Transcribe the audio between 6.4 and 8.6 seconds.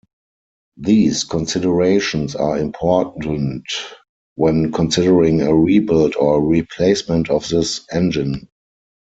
replacement of this engine.